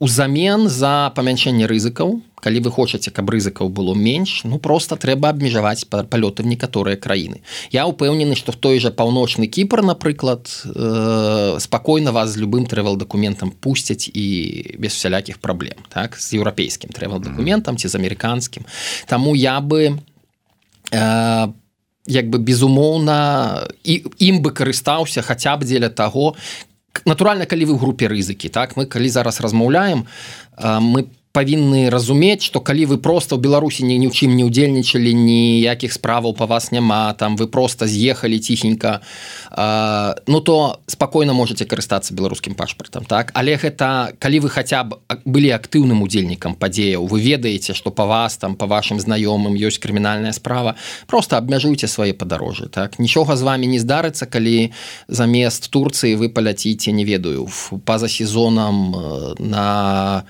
[0.00, 5.84] узамен за памяншэнне рызыкаў калі вы хочаце каб рызыкаў было менш ну просто трэба абмежаваць
[5.86, 7.42] палёты в некаторыя краіны.
[7.70, 12.96] Я упэўнены что в той жа паўночны кіпр напрыклад э, спакойна вас з любым трэвел
[12.96, 16.16] документам пусцяць і без всялякіх праблем так?
[16.16, 18.64] З еўрапейскім трэвел документам ці з амерыканскім.
[19.06, 20.00] Таму я бы
[20.90, 21.52] э,
[22.06, 26.34] як бы безумоўна і ім бы карыстаўся хаця б дзеля таго
[27.04, 28.76] натуральна калі вы групе рызыкі так?
[28.76, 30.06] Мы калі зараз размаўляем
[30.58, 34.42] мы по павінны разумець что калі вы просто ў беларусі не ні ў чым не
[34.42, 39.00] удзельнічалі ніякіх справаў по вас няма там вы просто з'ехалі ціхенька
[39.50, 43.30] э, ну то спакойна можете карыстацца беларускім пашпартам так?
[43.34, 48.36] Але гэта калі вы хаця б былі актыўным удзельнікам падзеяў вы ведаеце что по вас
[48.36, 50.74] там по вашим знаёмым ёсць крымінальная справа.
[51.06, 52.98] Просто абмяжуйте свае падарожжы так?
[52.98, 54.72] Нічога з вами не здарыцца калі
[55.06, 57.46] замест Турцыі вы паляціце не ведаю
[57.86, 58.90] па-за сезонам
[59.38, 60.24] на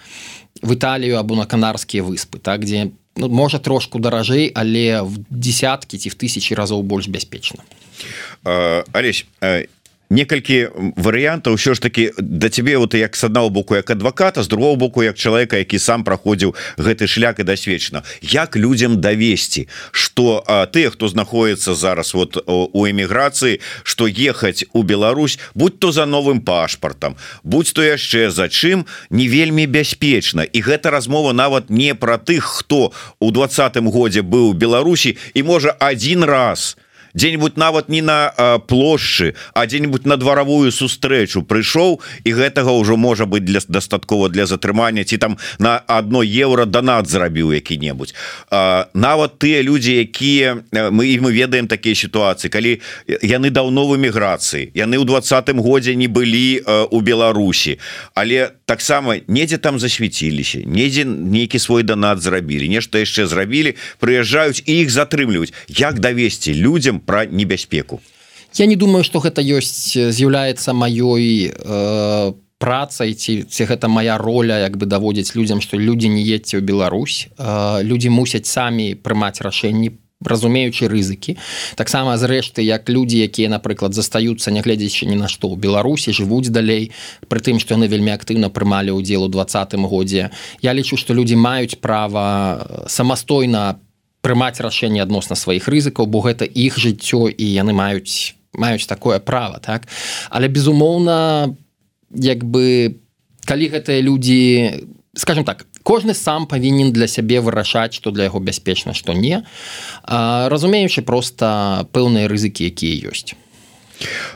[0.62, 5.98] в Італію або на канарскія выспы так дзе ну, можа трошку даражэй але в десяткі
[5.98, 7.64] ці в тысячи разоў больш бяспечна
[8.92, 9.26] Алесь
[10.10, 14.48] некалькі варыянтаў ўсё ж таки да цябе вот як с аднаго боку як адваката з
[14.48, 20.44] другого боку як чалавека які сам праходзіў гэты шлях і дасвечна як людям давесці что
[20.72, 26.40] ты хто знаходіцца зараз вот у эміграцыі что ехаць у Беларусь будь то за новым
[26.40, 30.42] пашпартам будь то яшчэ за чым не вельмі бяспечна.
[30.42, 35.70] І гэта размова нават не про тых хто у двадцатым годзе быў Беларусі і можа
[35.78, 36.76] один раз
[37.14, 43.26] дзе-нибудь нават не на плошчы а дзе-нибудь на дваравую сустрэчу прыйшоў і гэтага ўжо можа
[43.26, 48.14] быть для дастаткова для затрымання ці там на одно евро донат зрабіў які-небудзь.
[48.94, 52.80] Нават тыя людзі якія мы і мы ведаем такія сітуацыі калі
[53.22, 57.78] яны даўно в эміграцыі яны ў двадцатым годзе не былі у Беларусі
[58.14, 64.72] але таксама недзе там засвяціліся недзе нейкі свой донат зрабілі нешта яшчэ зрабілі прыязджаюць і
[64.80, 65.52] іх затрымліваюць.
[65.68, 68.00] Як давесці людям про небяспеку
[68.54, 74.58] Я не думаю что гэта ёсць з'яўляецца маёй э, працай ці ці гэта моя роля
[74.58, 77.28] як бы даводзіць людям что людзі не едце ў Беларусь.
[77.38, 81.38] Э, людзі мусяць самі прымаць рашэнні разумеючы рызыкі.
[81.76, 86.92] Таксама зрэшты як людзі якія напрыклад застаюцца нягледзячы ні на што ў беларусі жывуць далей
[87.30, 90.28] пры тым што яны вельмі актыўна прымалі ўдзел у двадцатым годзе.
[90.60, 93.80] Я лічу што людзі маюць права самастойна
[94.20, 99.58] прымаць рашэнне адносна сваіх рызыкаў бо гэта іх жыццё і яны маюць маюць такое права
[99.58, 99.88] так?
[100.30, 101.54] Але безумоўна
[102.10, 102.96] як бы
[103.46, 108.94] калі гэтыя людзі скажем так кожны сам павінен для сябе вырашаць что для яго бяспечна
[108.94, 109.42] что не
[110.06, 113.34] разумеючы просто пэўныя рызыкі якія ёсць.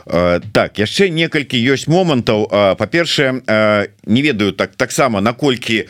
[0.05, 2.45] Так яшчэ некалькі ёсць момантаў.
[2.77, 3.41] Па-першае
[4.05, 5.89] не ведаю так таксама наколькі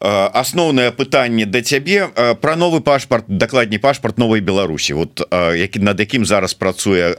[0.00, 2.08] асноўнае пытанне да цябе
[2.40, 7.14] про новы пашпарт дакладней пашпарт новой Беларусі вот які над якім зараз працуе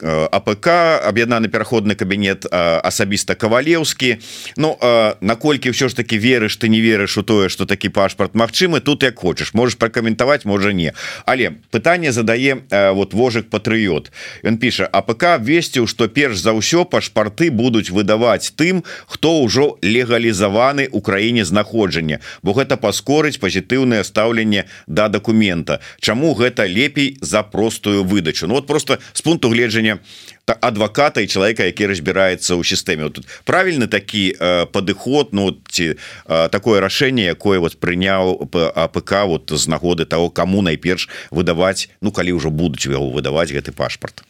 [0.00, 0.68] Э, АПК
[1.02, 4.18] аб'яднаны пераходны кабінет э, асабіста кавалеўскі
[4.56, 8.34] Ну э, наколькі ўсё ж таки верыш ты не верыш у тое что такі пашпарт
[8.38, 9.54] Мачымы тут як хочаш.
[9.54, 10.94] Можешь пракаментаваць можа не.
[11.26, 14.12] Але пытанне задае вот вожык патрыот
[14.46, 20.86] ён піша АПК весціў что перш за ўсё пашпарты будуць выдаваць тым хто ўжо легалізаваны
[21.02, 25.80] краіне знаходжання бо гэта паскорыць пазітыўнае стаўленне да дакумента.
[26.00, 28.46] Чаму гэта лепей за простую выдачу?
[28.46, 30.28] Ну вот просто с пункту гледжання рашэнне
[30.60, 33.10] адвоката і человека які разбіраецца ў сістэме.
[33.10, 39.52] Тут правильны такі э, падыход Ну ці э, такое рашэнне якое вот прыняў АПК вот
[39.52, 44.24] з нагоды того кому найперш выдаваць Ну калі ўжо будуць яго выдаваць гэты пашпарт.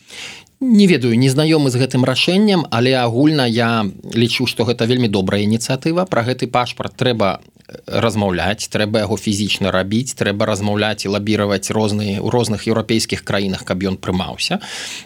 [0.60, 6.04] Не ведаю незнаёмы з гэтым рашэннем але агульна я лічу что гэта вельмі добрая ініцыятыва.
[6.06, 7.40] Про гэты пашпарт трэба
[7.86, 13.84] размаўляць трэба яго фізічна рабіць трэба размаўляць і лабіраваць розныя у розных еўрапейскіх краінах каб
[13.84, 14.60] ён прымаўся.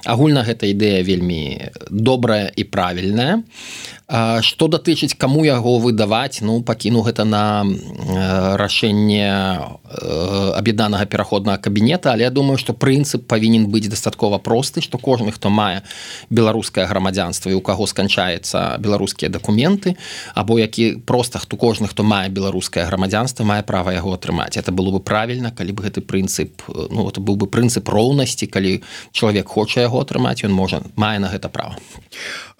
[0.07, 3.42] Агульна гэта ідэя вельмі добрая і правільная.
[4.44, 7.64] Что датычыць каму яго выдаваць ну пакіну гэта на
[8.61, 9.25] рашэнне
[10.53, 15.48] аб'яднанага пераходнага кабінета але я думаю что прынцып павінен быць дастаткова просты что кожны хто
[15.48, 15.81] мае
[16.29, 19.96] беларускае грамадзянства і у каго сканчаецца беларускія дакументы
[20.35, 24.57] або які просто хто кожны хто мае беларускае грамадзянства мае права яго атрымаць.
[24.57, 28.83] Это было бы правільна калі бы гэты прынцып ну это быў бы прынцып роўнасці калі
[29.12, 31.77] чалавек хоча яго атрымаць ён можа мае на гэта права.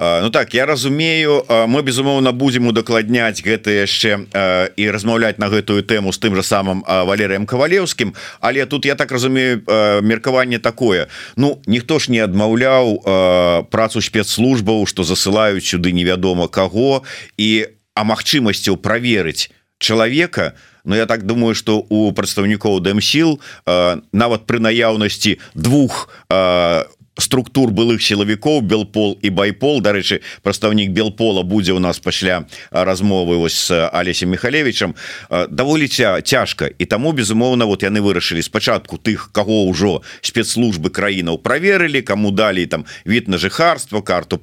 [0.01, 4.33] Ну так я разумею мы безумоўна будзем удакладняць гэта яшчэ
[4.77, 8.15] і размаўляць на гэтую тэму з тым же самым валерыем кавалеўскім.
[8.41, 9.63] Але тут я так разумею
[10.03, 11.09] меркаванне такое.
[11.37, 17.05] Ну ніхто ж не адмаўляў працу спецслужбаў што засылаюць сюды невядома каго
[17.37, 19.53] і а магчымасцяў праверыць
[19.83, 27.71] чалавека но я так думаю что у прадстаўнікоў дэмсіл нават пры наяўнасці двух у структур
[27.71, 29.81] былых сілавікоў белпол і байпол.
[29.85, 34.95] Дарэчы прадстаўнік белпола будзе у нас пасля размовы вось с алесем михалевичам
[35.29, 42.03] даволі цяжка і таму безумоўна вот яны вырашылі спачатку тых кого ўжо спецслужбы краінаў праверылі
[42.03, 44.39] кому далі там від на жыхарства карту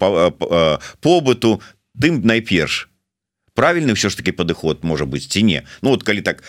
[1.02, 1.62] побыту
[1.98, 2.90] тым найперш
[3.60, 6.44] правильны ўсё ж таки падыход можа быць ці не Ну вот калі так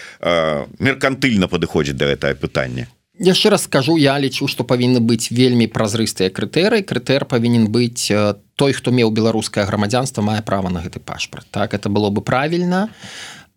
[0.79, 2.87] меркантыльна падыходзіць да гэтае пытання
[3.21, 8.09] яшчэ раз скажу я лічу что павінны быць вельмі празрыстыя крытэры крытэр павінен быць
[8.57, 12.89] той хто меў беларускае грамадзянство мае права на гэты пашпарт так это было бы правільна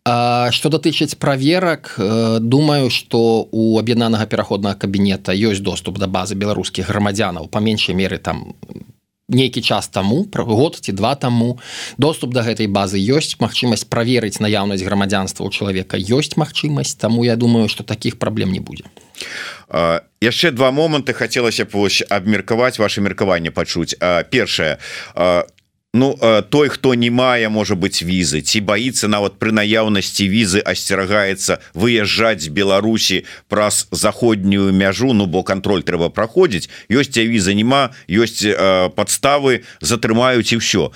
[0.03, 1.95] что датычыць праверак
[2.41, 8.19] думаю что у аб'яднанага пераходнага кабінета ёсць доступ да базы беларускіх грамадзянаў па меншай меры
[8.19, 8.55] там
[9.33, 11.59] нейкі час таму пра год ці два таму.
[11.97, 17.35] Доступ до гэтай базы ёсць магчымасць праверыць наяўнасць грамадзянства у чалавека ёсць магчымасць таму я
[17.35, 18.85] думаю что таких праблем не будзе.
[20.21, 23.95] Яшчэ два моманты хацелася б вось абмеркаваць ваше меркаванне пачуць.
[24.29, 24.77] Першае
[25.95, 26.17] Ну
[26.49, 28.41] той хто не мае можа быть візы.
[28.41, 35.43] Ці баится нават пры наяўнасці візы асцерагаецца выязджаць з Беларусі праз заходнюю мяжу Ну бо
[35.43, 36.65] контроль трэба праходзіць.
[36.89, 38.41] Ёсць віза няма ёсць
[38.97, 40.89] подставы затрымаюць і все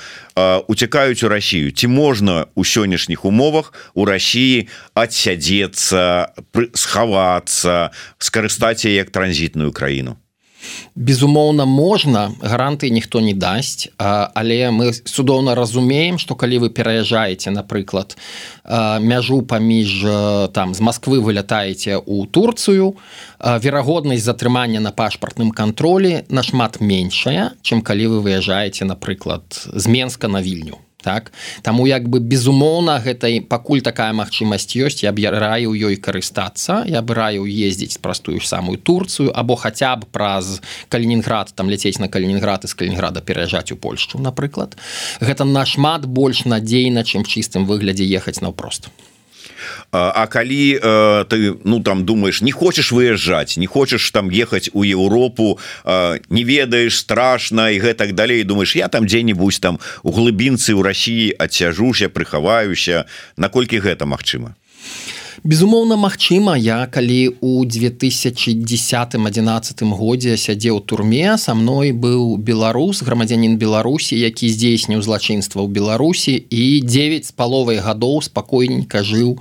[0.66, 4.66] уцякаюць у Россию ці можна у сённяшніх умовах у России
[4.98, 6.34] адсядзецца
[6.74, 10.18] схавацца скарыстаць як транзітную краіну
[10.96, 18.18] безумоўна можна гаранты ніхто не дасць але мы цудоўна разумеем что калі вы пераязджаеце напрыклад
[18.66, 20.02] мяжу паміж
[20.54, 22.96] там з Москвы вылятаеце у Турцыю
[23.40, 30.42] верагоднасць затрымання на пашпартным кантролі нашмат меншая чым калі вы выязджаеце напрыклад з Менска на
[30.42, 31.32] вільню так?
[31.62, 37.46] Таму як бы безумоўна гэтай пакуль такая магчымасць ёсць я аб'яраю ёй карыстацца я абыраю
[37.46, 42.74] ездзіць простую ж самую Турцыю або хаця б праз калінінград там ляцець на калінінград з
[42.74, 44.78] калінінграда пераязджаць у Польшчу напрыклад.
[45.22, 48.90] Гэта нашмат больш надзейна чым чыстым выглядзе ехаць наўпрост
[49.92, 54.84] А калі э, ты ну там думаешь не хочешь выязджаць не хочешь там ехаць у
[54.84, 60.76] Еўропу э, не ведаешь страшно і гэтак далей думаешь я там дзе-нибудь там у глыбінцы
[60.76, 63.06] ў Росіі адцяжуся прыхаваюся
[63.38, 64.56] наколькі гэта Мачыма
[65.44, 74.18] безумоўна Мачыма я калі у 2010-11 годзе сядзеў турме са мной быў беларус грамадзянин Беларусі
[74.18, 79.40] які здзейсніў злачынства ў Беларусі і 9 з паловай гадоў спакойненька жыў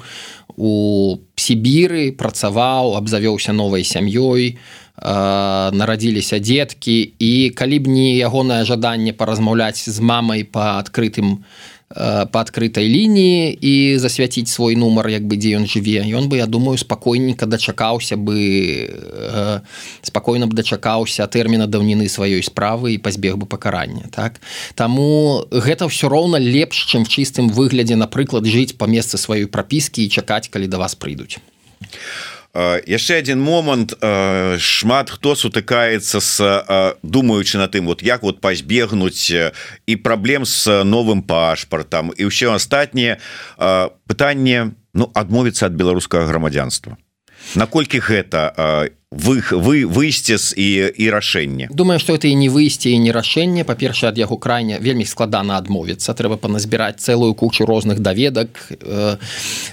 [0.57, 4.57] у Сібіры працаваў абзавёўся новай сям'ёй
[4.97, 7.13] нарадзіліся дзеткі.
[7.21, 13.55] І калі б не ягонае жаданне паразмаўляць з мамай па адкрытым Э, по адкрытай лініі
[13.63, 18.19] і засвяціць свой нумар як бы дзе ён жыве ён бы я думаю спакойненько дачакаўся
[18.19, 19.61] бы э,
[20.03, 24.43] спакойна б дачакаўся тэрміна даўніны сваёй справы і пазбег бы пакарання так?
[24.75, 30.11] Таму гэта ўсё роўна лепш чым чыстым выглядзе напрыклад жыць па месцы сваёй прапіскі і
[30.11, 31.39] чакаць калі да вас прыйдуць
[32.87, 33.93] яшчэ один момант
[34.59, 36.41] шмат хто сутыкаецца с
[37.03, 39.31] думаючы на тым вот як вот пазбегнуць
[39.87, 42.17] і праблем с новым пашпартам.
[42.17, 43.21] І ўсё астатніе
[44.09, 46.97] пытанне ну адмовіцца ад беларускага грамадзянства.
[47.55, 52.91] Наколькі гэта вы вы выйсце з і і рашэнне думаю что это і не выйсце
[52.91, 58.03] і не рашэнне па-першае ад яго крайне вельмі складана адмовіцца трэба паназбіраць цэлую кучу розных
[58.03, 59.17] даведак э,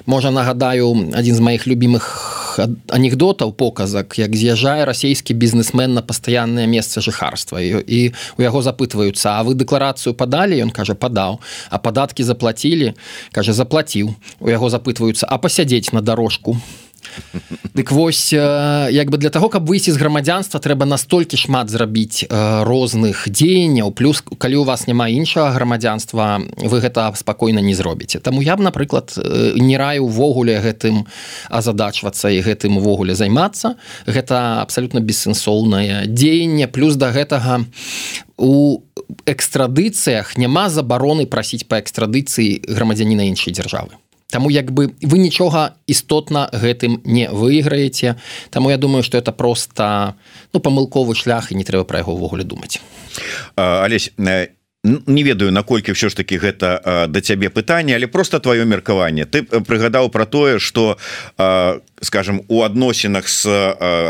[0.05, 2.05] можа нагадаю адзін з маіх любимых
[2.93, 9.33] анекдотаў показак як з'язджае расійскі бізнесмен на пастаяннае месца жыхарства і, і у яго запытваюцца
[9.33, 11.41] А вы дэкларацыю падалі ён кажа падаў
[11.73, 12.93] а падаткі заплацілі
[13.33, 16.61] кажа заплаціў у яго запытваюцца а пасядзець на дорожку
[17.73, 23.25] Дык вось як бы для того каб выйсці з грамадзянства трэба настолькі шмат зрабіць розных
[23.29, 23.91] дзеянняў.
[23.91, 28.19] Плюс калі у вас няма іншага грамадзянства вы гэта спакойна не зробіце.
[28.19, 29.17] Таму я б напрыклад
[29.57, 31.09] не раю увогуле гэтым
[31.49, 33.75] азадачвацца і гэтым увогуле займацца.
[34.05, 36.67] Гэта абсалютна бессэнсоўнае дзеянне.
[36.67, 37.65] Плюс да гэтага
[38.37, 38.85] у
[39.25, 44.02] экстрадыцыях няма забароны прасіць па экстрадыцыі грамадзяніна іншай дзяржавы
[44.33, 48.17] Таму як бы вы нічога істотна гэтым не выйграеце.
[48.49, 50.15] Таму я думаю что это просто
[50.53, 52.81] ну памылковы шлях і не трэба пра яго ўвогуле думаць.
[53.53, 54.09] Алесь
[54.83, 59.25] не ведаю наколькі все ж таки гэта да цябе пытанне але просто твоё меркаванне.
[59.25, 60.97] Ты прыгадаў про тое что
[62.03, 63.45] скажем у адносінах с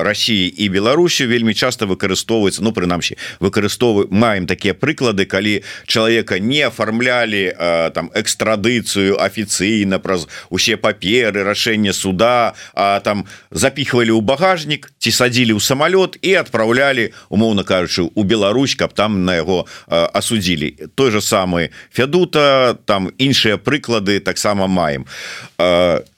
[0.03, 6.61] Россией і Беларусю вельмі часто выкарыстоўваецца ну прынамсі выкарыстоўваю маем такія прыклады калі человека не
[6.65, 7.53] оформлялі
[7.93, 15.53] там экстрадыцыю афіцыйна праз усе паперы рашэнне суда а там запихвалі ў багажнік ці садзілі
[15.53, 21.21] ў самолет і отправлялі умоўно кажучы у Беларусь каб там на яго асудзілі той же
[21.21, 25.05] самый Федута там іншыя прыклады таксама маем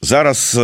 [0.02, 0.58] зараз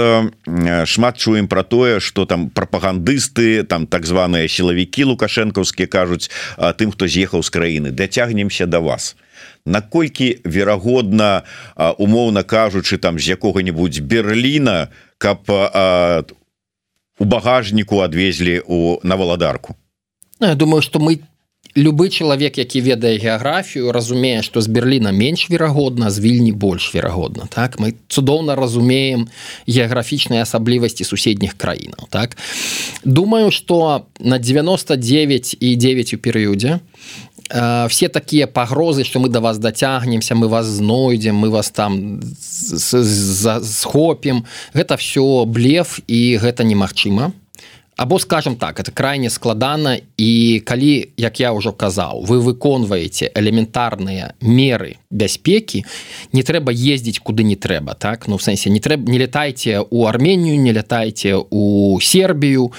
[0.86, 6.30] шмат шмат чуем про тое что там прапагандысты там так званыя сілавікі лукашэнкаўскія кажуць
[6.78, 9.16] тым хто з'ехаў з краіны дацягнемся до да вас?
[9.66, 11.44] Наколькі верагодна
[11.98, 15.50] умоўна кажучы там з якога-нибудь Берліна каб
[17.20, 19.76] у багажніку адвезлі у на валадарку
[20.40, 21.20] ну, Я думаю что мы
[21.76, 27.48] любы чалавек які ведае геаграфію разумее што з Берліна менш верагодна з вільні больш верагодна
[27.48, 29.30] так мы цудоўна разумеем
[29.68, 32.38] геаграфічныя асаблівасці суседніх краінаў так
[33.04, 36.80] думаю что на 99 і 9 у перыядзе
[37.50, 41.72] э, все такія пагрозы что мы до да вас дацягнемся мы вас знойдзем мы вас
[41.72, 42.20] там
[43.64, 47.32] схопім гэта все блеф і гэта немагчыма
[48.02, 54.34] або скажем так это крайне складана і калі як я ўжо казаў вы выконваеце элементарныя
[54.42, 55.86] меры бяспекі
[56.34, 58.26] не трэба ездзіць куды не трэба так?
[58.26, 62.74] Ну в сэнсе не трэба не летайце у арменію не летайце у сербію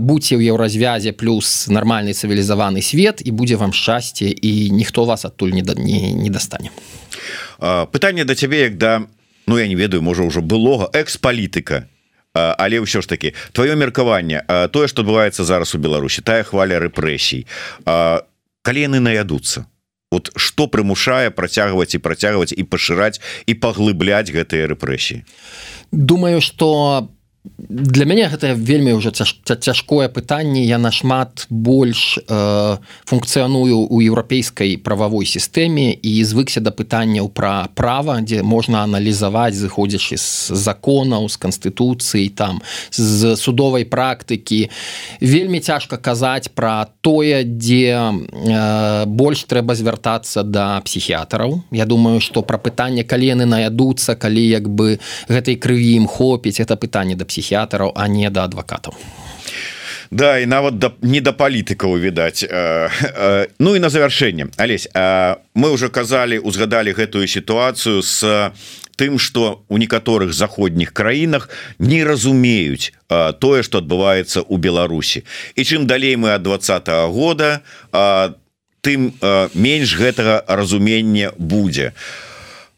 [0.00, 5.52] будьце ў еўразвязе плюс нармальны цывілізаваны свет і будзе вам шчасце і ніхто вас адтуль
[5.52, 6.72] не да не, не дастане
[7.60, 9.04] пытанне да цябе як да
[9.44, 11.91] ну я не ведаю можа ўжо былога экс-палітыка
[12.34, 17.46] але ўсё ж таки твоё меркаванне тое что адбываецца зараз у Беларусі тая хваля рэпрэсій.
[18.62, 19.66] Калі яны наядуцца
[20.12, 25.24] вот что прымушае працягваць і працягваць і пашыраць і паглыбляць гэтыя рэпрэсіі?
[25.92, 33.90] Думаю что по для мяне гэта вельмі уже цяжкое пытанне я нашмат больш э, функцыяную
[33.90, 40.54] у еўрапейскай прававой сістэме і звыкся да пытанняў пра права дзе можна аналізаваць зыходзячы з
[40.54, 42.62] законаў з канстытуцыі там
[42.94, 44.70] з судовай практыкі
[45.18, 52.42] вельмі цяжка казаць пра тое дзе э, больш трэба звяртацца да псіхіятраў Я думаю что
[52.42, 57.31] пра пытанне калі яны наядуцца калі як бы гэтай крыві ім хопіць это пытанне да
[57.32, 58.92] псіхіятраў а не да адвакатаў
[60.12, 64.88] Да і нават да, не да палітыкаў відаць э, э, Ну і на завяршэнне Алесь
[64.92, 68.52] э, мы уже казалі узгадалі гэтую сітуацыю с
[68.96, 75.24] тым что у некаторых заходніх краінах не разумеюць э, тое что адбываецца у Беларусі.
[75.56, 77.62] І чым далей мы ад двадцатого года
[77.92, 78.36] э,
[78.84, 81.92] тым э, менш гэтага разумення будзе.
[81.96, 82.31] а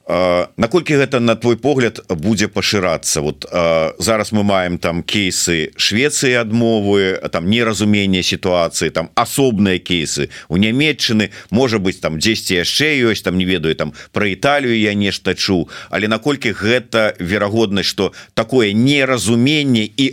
[0.07, 3.21] наколькі гэта на твой погляд будзе пашырацца?
[3.21, 10.29] Вот а, зараз мы маем там кейсы Швецыі адмовы там неразумение сітуацыі там асобныя кейсы
[10.49, 14.95] у нямметчыны можа быть там 10 яшчэ ёсць там не ведаю там про Італію я
[14.95, 20.13] нешта чу але наколькі гэта верагоднасць что такое неразуменне і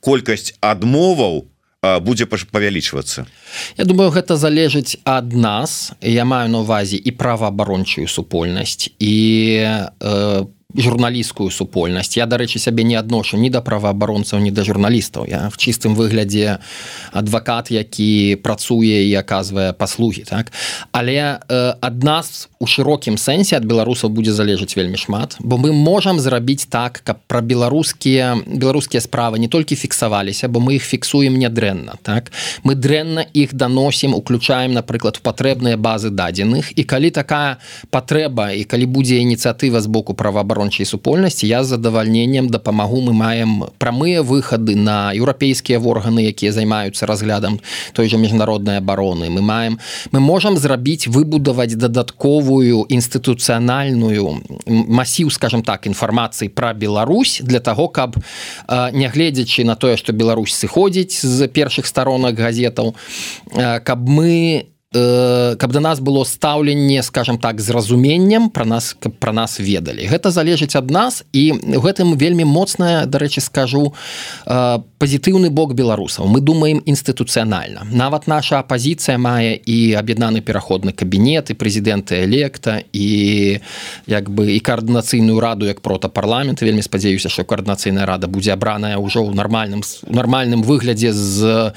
[0.00, 1.51] колькасць адмоваў
[1.82, 3.26] будзе павялічвацца?
[3.76, 5.92] Я думаю гэта залежыць ад нас.
[6.00, 9.16] Я маю на увазе і праваабарончую супольнасць і
[9.58, 10.46] э,
[10.76, 15.26] журналісцкую супольнасць я дарэчы сябе не адношу ні да праваабаронцаў ні да журналістаў.
[15.28, 16.58] Я в чыстым выглядзе
[17.12, 20.52] адвакат які працуе і аказвае паслугі так?
[20.92, 25.72] Але э, ад нас у шырокім сэнсе ад беларусаў будзе залежыць вельмі шмат бо мы
[25.72, 31.38] можам зрабіць так каб пра беларускія беларускія справы не толькі фіксаваліся бо мы их фіксуем
[31.38, 32.32] нядрэнна так?
[32.64, 36.72] Мы дрэнна іх даносім уключаем напрыклад патрэбныя базы дадзеных.
[36.76, 37.58] І калі такая
[37.90, 43.64] патрэба і калі будзе ініцыятыва з боку праваабарон абарончай супольнасці я задавальненнем дапамагу мы маем
[43.78, 47.58] прамыя выхады на еўрапейскія органы якія займаюцца разглядам
[47.92, 49.28] той же міжнароднай абароны.
[49.30, 49.80] Мы маем
[50.12, 58.16] мы можам зрабіць выбудаваць дадатковую інстытуцыянальную масіў скажем так інфармацыі пра Беларусь для того каб
[58.70, 62.94] нягледзячы на тое что Беларусь сыходзіць з першых сторонок газетаў
[63.82, 69.16] каб мы Э, каб да нас было стаўленне скажем так з разуменнем про нас каб
[69.16, 70.04] про нас ведалі.
[70.04, 73.94] Гэта залежыць ад нас і гэтым вельмі моцная дарэчы скажу
[74.46, 76.28] э, пазітыўны бок беларусаў.
[76.28, 77.88] Мы думаем інстытуцыянальна.
[77.90, 83.60] Нават наша апозіцыя мае і аб'яднаны пераходны кабінет і прэзідэнты электа і
[84.06, 89.00] як бы і каардынацыйную раду як прота парламент вельмі спадзяюся що каардынацыйная рада будзе абраная
[89.00, 91.72] ўжо ў нармальным нармальным выглядзе з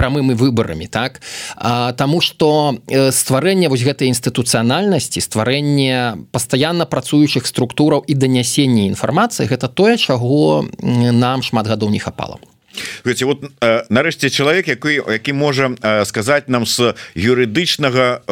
[0.00, 1.20] прамымі выбарамі так?
[1.56, 9.68] А, Таму что стварэнне вось гэтай інстытуцыянальнасці стварэнне пастаянна працуючых структураў і данясення інфармацыі гэта
[9.68, 12.40] тое чаго нам шмат гадоў не хапала.
[13.04, 13.44] Гаце, вот
[13.90, 15.74] нарэшце чалавек які які можа
[16.08, 18.24] сказаць нам з юрыдычнага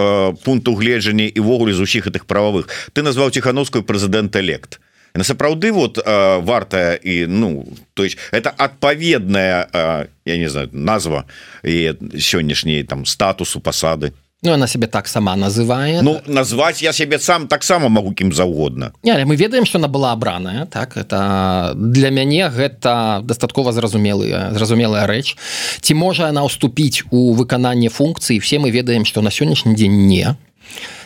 [0.45, 2.73] пункту гледжання і ввогуле з усіх гэтых прававых.
[2.97, 4.81] Ты назваў ціхановскую прэзідэнт элект
[5.19, 10.69] на сапраўды вот э, вартая і ну то есть это адпаведная э, я не знаю
[10.73, 11.25] назва
[11.65, 14.13] і сённяшняй там статусу пасады.
[14.43, 18.93] Ну, она себе так сама называе Ну назвать я себе сам таксама могу кім заўгодна
[19.03, 25.07] не мы ведаем что она была абраная так это для мяне гэта дастаткова зразумелая зразумелая
[25.07, 25.37] рэч
[25.81, 30.37] ці можа она уступіць у выкананне функцыі все мы ведаем что на сённяшні дзень не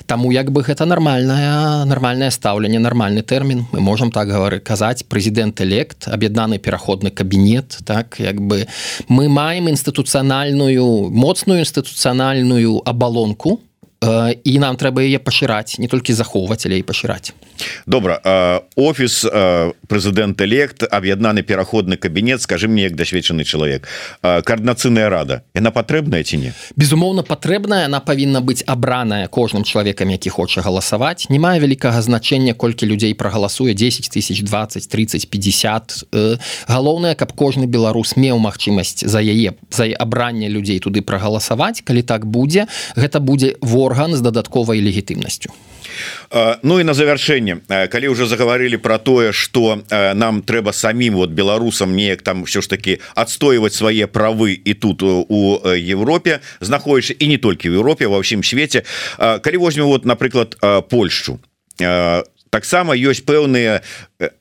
[0.06, 3.66] Таму як бы гэта нармальная нармальнае стаўленне нармальны тэрмін.
[3.72, 8.66] Мы можемм так гавары казаць прэзідэнт элект аб'яднаны пераходны кабінет так як бы
[9.08, 13.60] мы маем інстытуцыянальную моцную інстытуцыянальную абалонку
[14.03, 17.30] і нам трэба яе пашыраць не толькі захоўваць але і пашыраць
[17.86, 18.18] добра
[18.74, 19.22] офіс
[19.86, 23.86] прэзідэнт элект аб'яднаны пераходны кабінет скажи мне як дасведчаны чалавек
[24.22, 30.30] коаардынацыйная рада яна патрэбная ці не безумоўна патрэбная она павінна быць абраная кожным чалавекам які
[30.34, 37.14] хоча галасаваць не мае вялікага значэння колькі людзей прагаласуе 10 тысяч 20 30 50 галоўнае
[37.14, 42.66] каб кожны беларус меў магчымасць за яе за абранне людзей туды прагаласаваць калі так будзе
[42.98, 45.53] гэта будзе вор орган з дадатковай легітымнасцю.
[46.62, 51.93] Ну і на завяршэнне калі уже заговорили про тое что нам трэба самим вот беларусам
[51.93, 57.36] неяк там все ж таки адстойваць свае правы і тут у Европе знаходишь і не
[57.36, 58.82] толькі в Европе во ўсім свете
[59.18, 60.57] калі возьмем вот напрыклад
[60.88, 61.38] Польшу.
[62.53, 63.80] Таксама ёсць пэўныя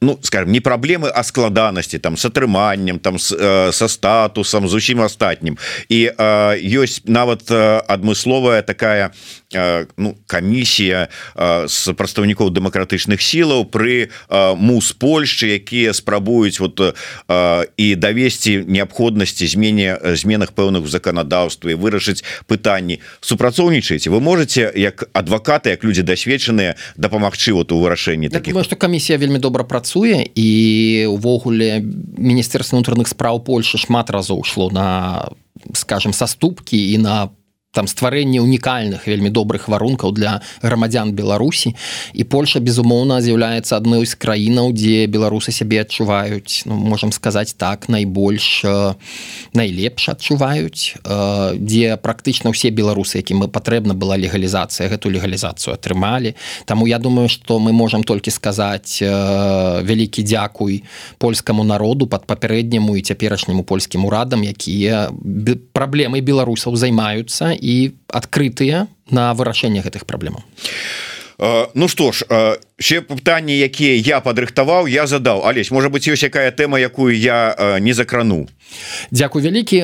[0.02, 5.58] ну скажем не праблемы а складанасці там с атрыманнем там со статусам зусім астатнім
[5.90, 6.00] і
[6.62, 9.12] ёсць нават адмысловая такая
[9.98, 11.08] ну камісія
[11.68, 14.10] з прадстаўнікоў дэмакратычных сілаў пры
[14.56, 16.80] мус Польшчы якія спрабуюць вот
[17.78, 23.00] і давесці неабходнасці змене зменах пэўных заканадаўстве вырашыць пытанні.
[23.22, 28.76] Супрацоўнічаеце вы можете як адвакаты як людзі дасведчаныя дапамагчы вот у вырашэнні так, таких что
[28.76, 30.50] камісія вельмі добра працуе і
[31.08, 31.80] увогуле
[32.20, 35.32] міністэрства унутраных спраў Польши шмат разоў шло на
[35.72, 37.32] скажем саступкі і на
[37.72, 41.76] там стварэнне унікальных вельмі добрых варункаў для грамадзян Беларусі.
[42.14, 47.88] І Польша безумоўна з'яўляецца адной з краінаў дзе беларусы сябе адчуваюць ну, можем сказаць так
[47.88, 48.94] найбольш э,
[49.56, 56.36] найлепш адчуваюць э, дзе практычна ўсе беларусы якім мы патрэбна была легалізацыя гэту легалізацыю атрымалі.
[56.68, 59.08] Таму я думаю что мы можем толькі сказаць э,
[59.80, 60.84] вялікі дзякуй
[61.24, 65.16] польскаму народу под папярэдняму і цяперашняму польскім урадам якія
[65.72, 70.42] праблемы беларусаў займаюцца і адкрытыя на вырашэнне гэтых праблемаў.
[71.74, 72.22] Ну што ж
[72.78, 75.42] ще пытанні якія я падрыхтаваў я задаў.
[75.46, 78.46] Алесь можа быть ёсць якая тэма якую я не закрану?
[79.10, 79.82] Дякую вялікі.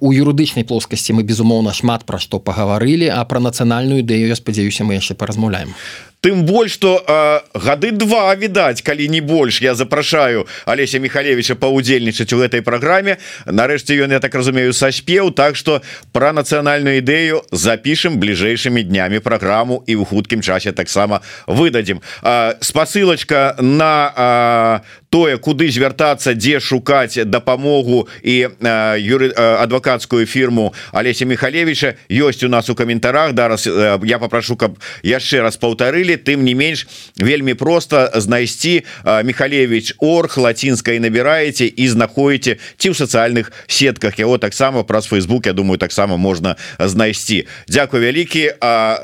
[0.00, 4.88] У юрыдычнай плоскасці мы безумоўна шмат пра што пагаварылі а пра нацыянальную ідэю я спадзяюся
[4.88, 5.76] мы яшчэ паразмаўляем
[6.20, 7.02] тым больш что
[7.54, 13.18] гады два відаць калі не больш я запрашаю Алеся михалевича паўдзельнічаць у гэтай праграме.
[13.46, 19.82] Нарэшце ён я так разумею саспеў так что про нацыянальную ідэю запішем бліжэйшымі днямі праграму
[19.86, 22.02] і ў хуткім часе таксама выдадзім.
[22.60, 28.52] Спасылочка на тое куды звяртацца дзе шукаць дапамогу і
[29.00, 33.32] юры адвакацкую фірму Алеся михалевича ёсць у нас у каментарах.
[33.32, 36.16] Да раз я попрошу каб яшчэ раз паўтарылі.
[36.16, 36.86] Тым не менш
[37.16, 44.18] вельмі просто знайсці михалевич орг лацінскай набіраеце і знаходіце ці ў сацыяльных сетках.
[44.18, 47.46] Яго таксама праз Facebook Я думаю таксама можна знайсці.
[47.68, 48.52] Дякую вялікі.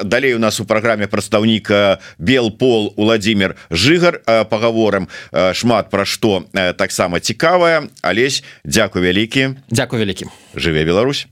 [0.05, 5.09] Далей у нас у праграме прадстаўніка бел пол Владимир жыгар паговорам
[5.53, 6.43] шмат пра што
[6.75, 9.55] таксама цікавая Алесь Дякую вялікі.
[9.71, 11.31] Дякую вялікім жыве Беларусь